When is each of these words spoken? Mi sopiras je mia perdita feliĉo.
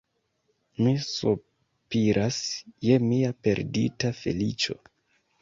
Mi 0.85 0.93
sopiras 1.07 2.39
je 2.87 2.99
mia 3.11 3.31
perdita 3.49 4.13
feliĉo. 4.23 4.81